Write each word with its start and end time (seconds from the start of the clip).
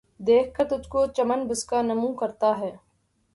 دیکھ 0.27 0.49
کر 0.55 0.65
تجھ 0.69 0.87
کو، 0.91 0.99
چمن 1.15 1.39
بسکہ 1.49 1.79
نُمو 1.87 2.09
کرتا 2.19 2.49
ہے 2.59 2.71